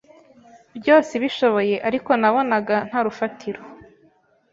[0.79, 3.61] byose ibishoboye ariko nabonaga ntarufatiro.